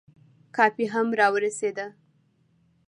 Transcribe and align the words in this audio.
کافي 0.55 0.85
هم 0.93 1.07
را 1.19 1.27
ورسېده. 1.33 1.87